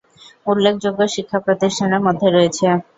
উল্লেখযোগ্য 0.47 1.01
শিক্ষাপ্রতিষ্ঠানের 1.15 2.01
মধ্যে 2.07 2.27
রয়েছে; 2.29 2.65